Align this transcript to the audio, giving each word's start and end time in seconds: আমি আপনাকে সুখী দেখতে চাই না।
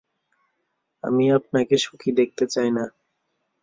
আমি 1.03 1.25
আপনাকে 1.31 1.75
সুখী 1.77 2.11
দেখতে 2.11 2.43
চাই 2.47 2.69
না। 2.71 2.85